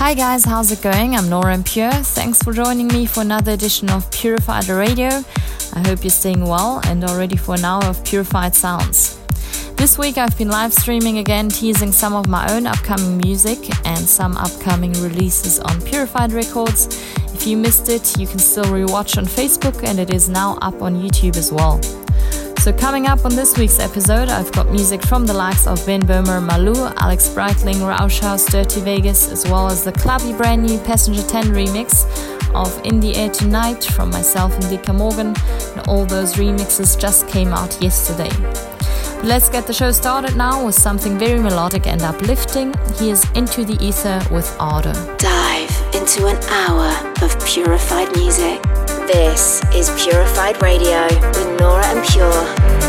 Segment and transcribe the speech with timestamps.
[0.00, 1.14] Hi guys, how's it going?
[1.14, 1.92] I'm Nora En Pure.
[1.92, 5.08] Thanks for joining me for another edition of Purified Radio.
[5.74, 9.20] I hope you're staying well and are ready for an hour of purified sounds.
[9.76, 13.98] This week I've been live streaming again, teasing some of my own upcoming music and
[13.98, 16.86] some upcoming releases on Purified Records.
[17.34, 20.80] If you missed it, you can still rewatch on Facebook and it is now up
[20.80, 21.78] on YouTube as well.
[22.60, 26.02] So, coming up on this week's episode, I've got music from the likes of Ben
[26.02, 31.22] Böhmer, Malou, Alex Breitling, Rauschhaus, Dirty Vegas, as well as the clubby brand new Passenger
[31.22, 32.04] 10 remix
[32.54, 35.28] of In the Air Tonight from myself and Dika Morgan.
[35.74, 38.28] And all those remixes just came out yesterday.
[38.28, 42.74] But let's get the show started now with something very melodic and uplifting.
[42.98, 44.92] Here's Into the Ether with Ardor.
[45.16, 48.60] Dive into an hour of purified music.
[49.12, 52.79] This is Purified Radio with Nora En Pure.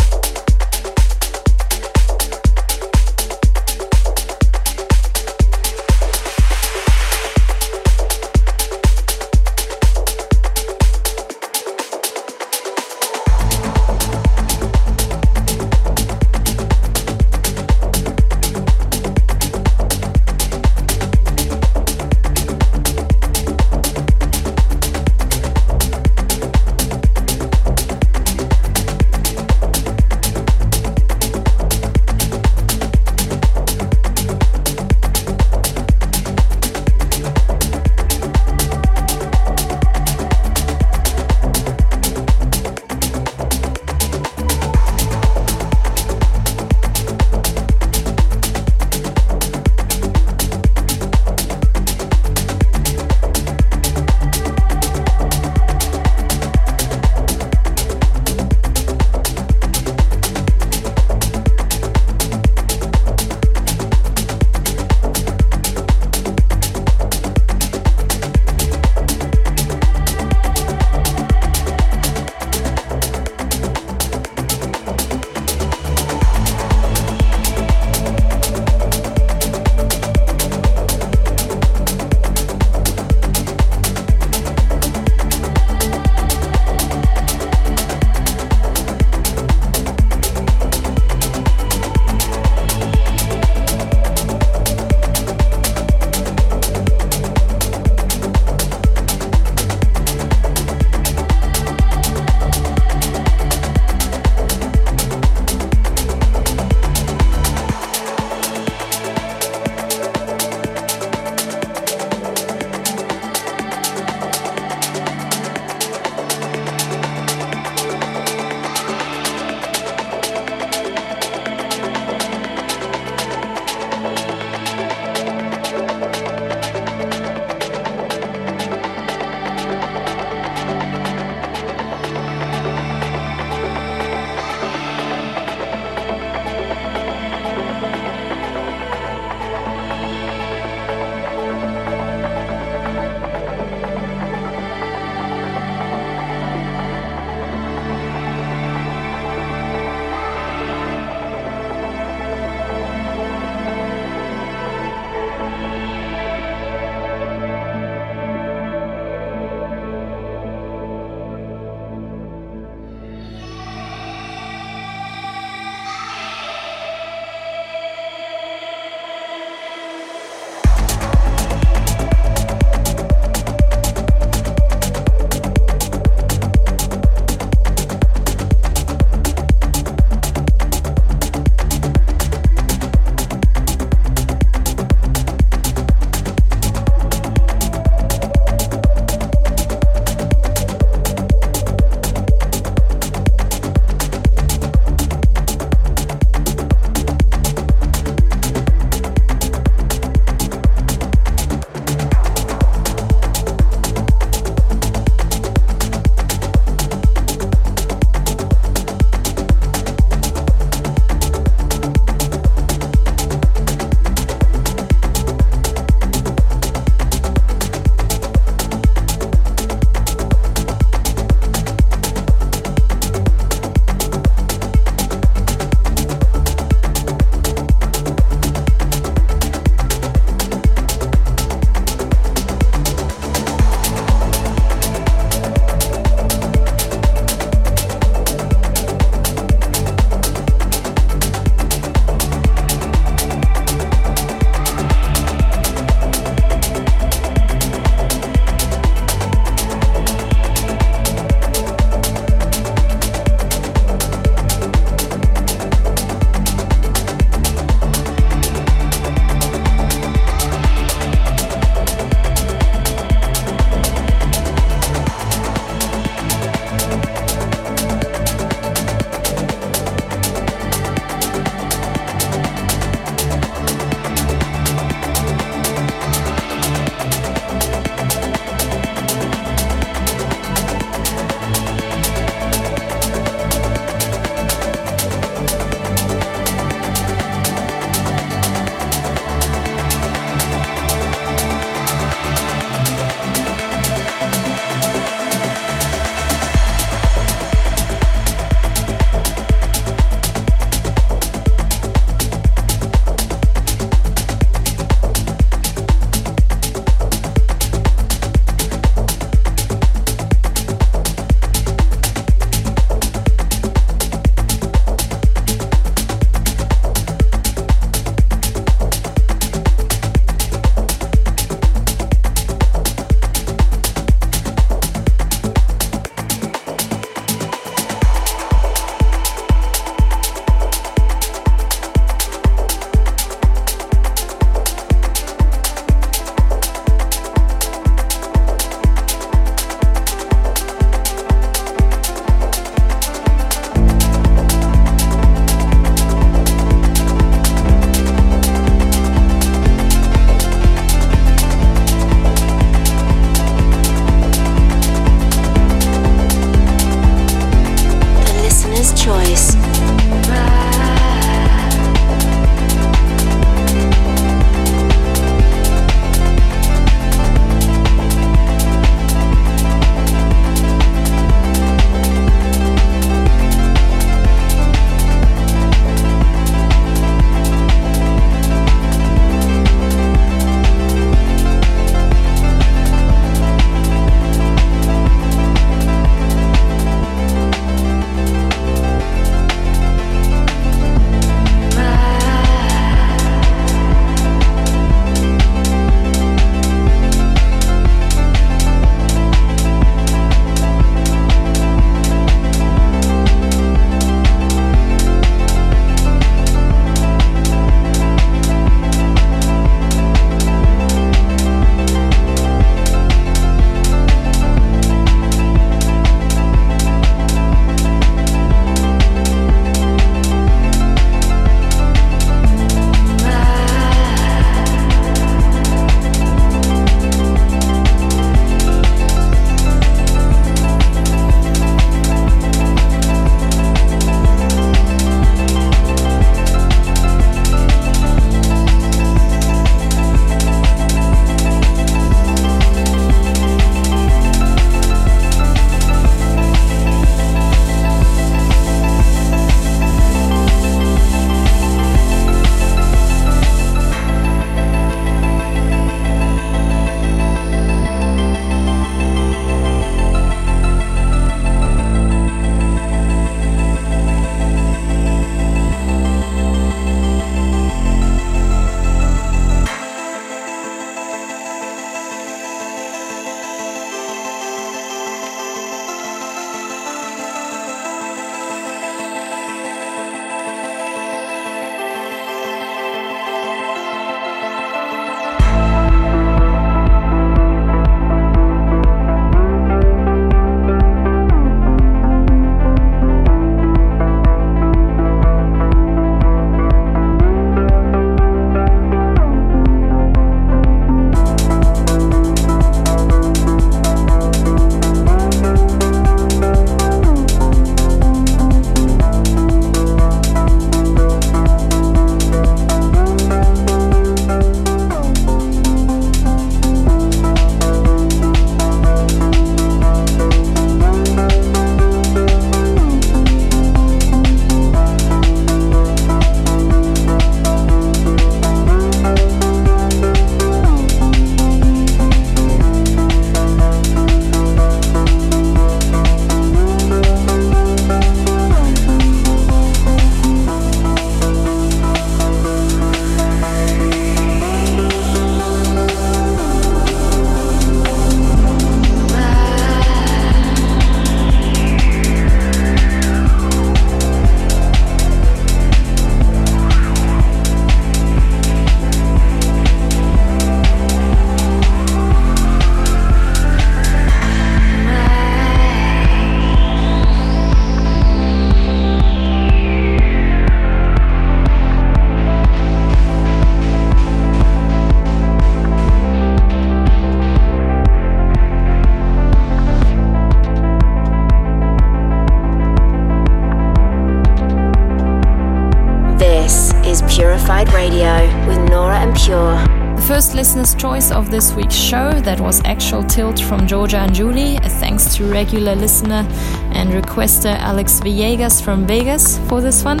[590.56, 594.56] Listener's choice of this week's show, that was Actual Tilt from Georgia and Julie.
[594.80, 596.26] Thanks to regular listener
[596.72, 600.00] and requester Alex Villegas from Vegas for this one.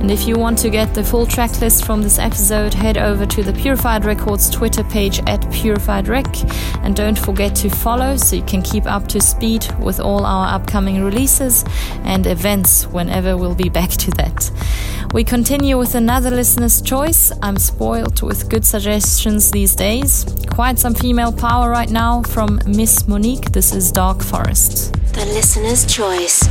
[0.00, 3.24] And if you want to get the full track list from this episode, head over
[3.24, 6.26] to the Purified Records Twitter page at Purified Rec.
[6.82, 10.56] And don't forget to follow so you can keep up to speed with all our
[10.56, 11.64] upcoming releases
[12.02, 14.50] and events whenever we'll be back to that.
[15.14, 17.30] We continue with another listener's choice.
[17.40, 20.26] I'm spoiled with good suggestions these days.
[20.50, 23.52] Quite some female power right now from Miss Monique.
[23.52, 24.92] This is Dark Forest.
[25.12, 26.42] The listener's choice.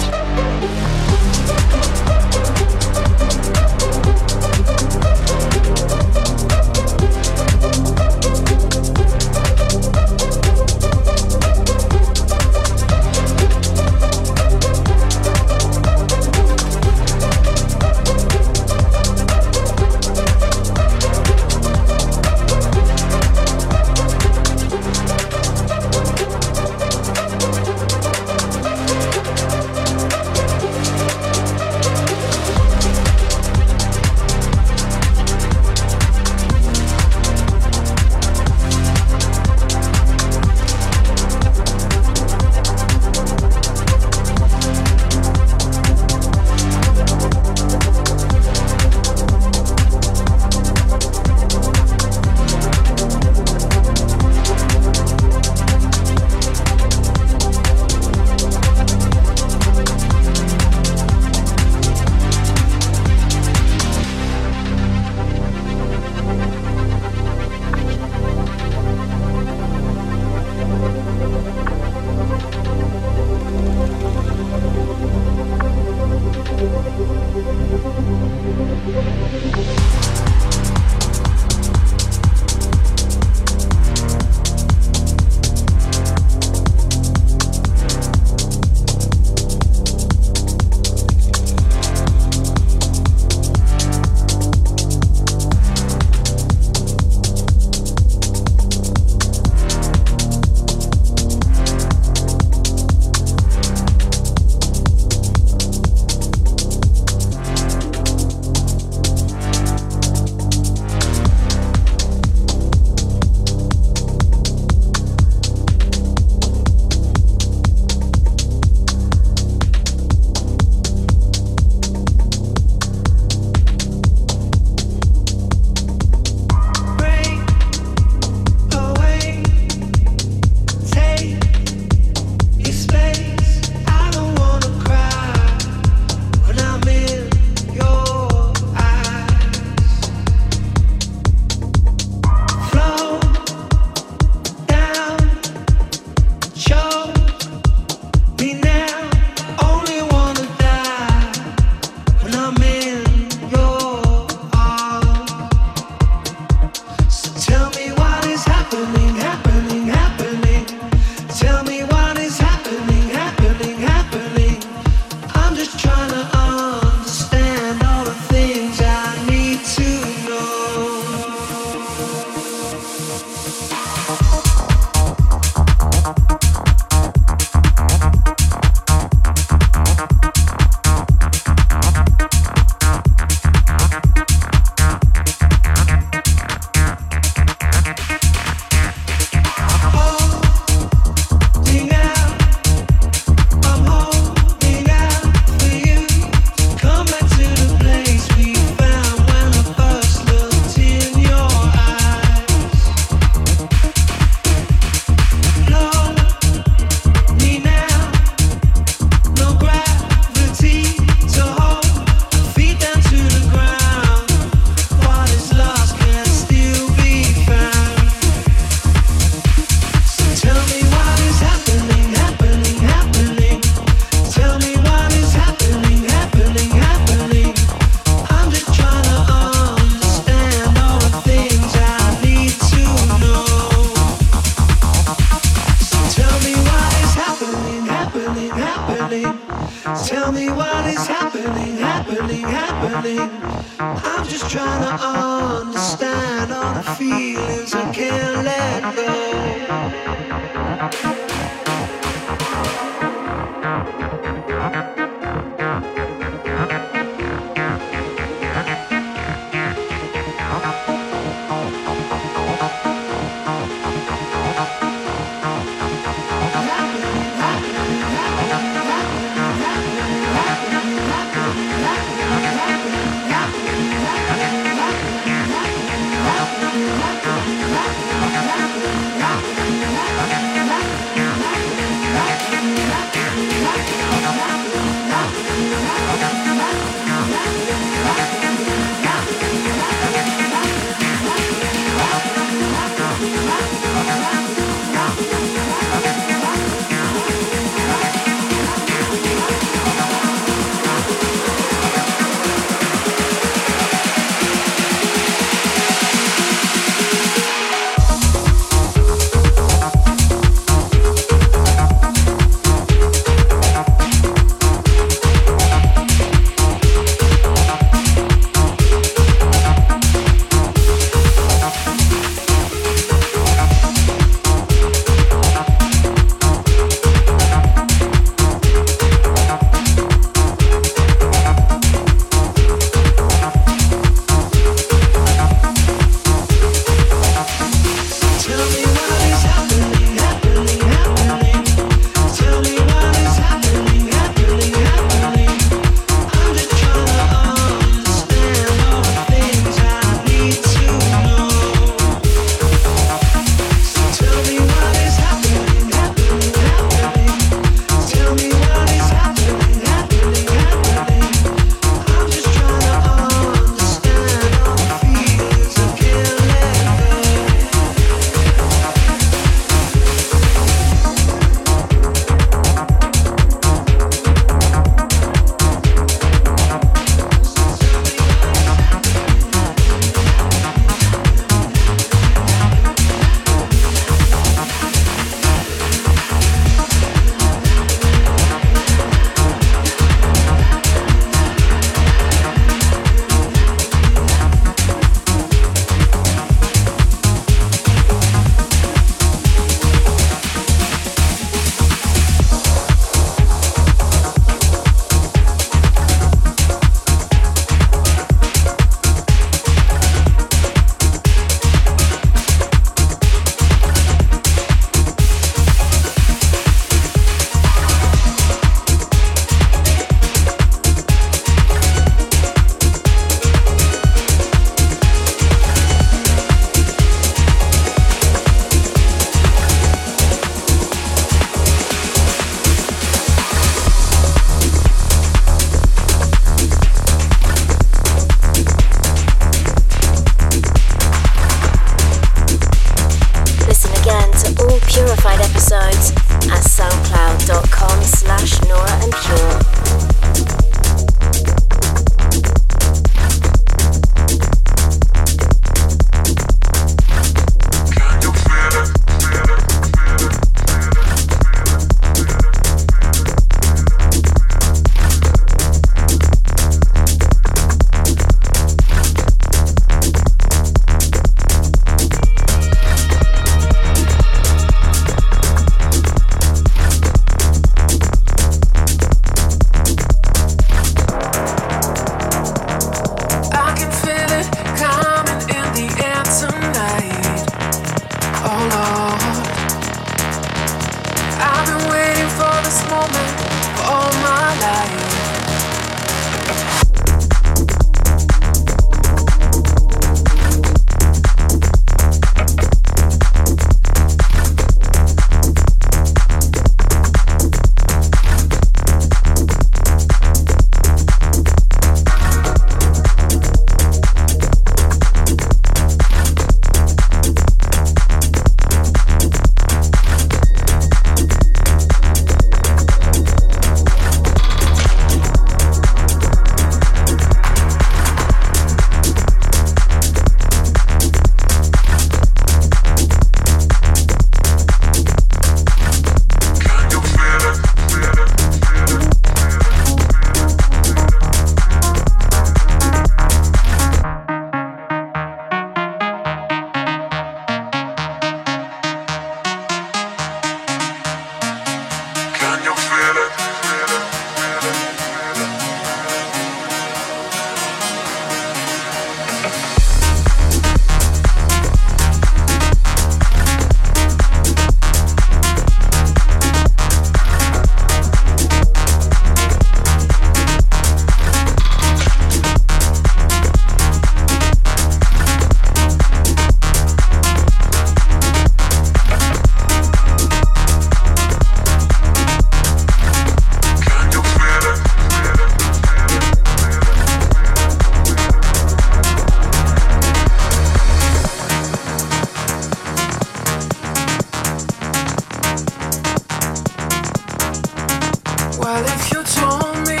[598.74, 600.00] If you told me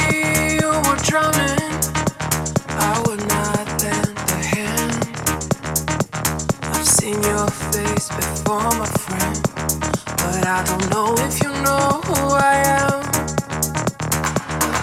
[0.56, 1.60] you were drowning?
[2.70, 4.96] I would not lend a hand.
[6.72, 9.42] I've seen your face before, my friend,
[10.06, 13.02] but I don't know if you know who I am.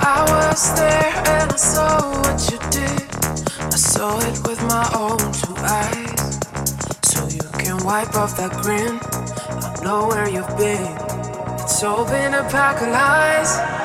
[0.05, 3.01] I was there and I saw what you did.
[3.73, 6.37] I saw it with my own two eyes.
[7.05, 8.99] So you can wipe off that grin.
[9.01, 10.85] I know where you've been.
[11.63, 13.78] It's all been a pack of lies.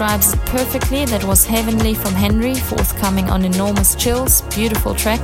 [0.00, 1.04] Describes it perfectly.
[1.04, 4.40] That was Heavenly from Henry, forthcoming on Enormous Chills.
[4.56, 5.20] Beautiful track.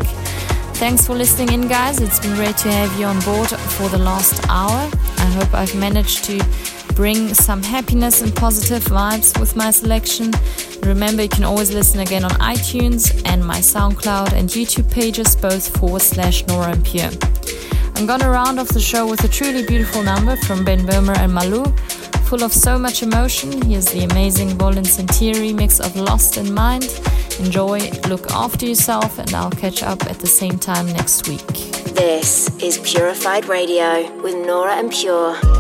[0.76, 1.98] Thanks for listening in, guys.
[1.98, 4.90] It's been great to have you on board for the last hour.
[5.16, 6.44] I hope I've managed to
[6.94, 10.34] bring some happiness and positive vibes with my selection.
[10.82, 15.74] Remember, you can always listen again on iTunes and my SoundCloud and YouTube pages, both
[15.78, 17.12] forward slash Nora En Pure.
[17.94, 21.32] I'm gonna round off the show with a truly beautiful number from Ben Böhmer and
[21.32, 21.64] Malou,
[22.26, 23.62] full of so much emotion.
[23.62, 26.84] Here's the amazing Volin Sentier remix of Lost in Mind.
[27.38, 31.46] Enjoy, look after yourself, and I'll catch up at the same time next week.
[31.94, 35.55] This is Purified Radio with Nora En Pure.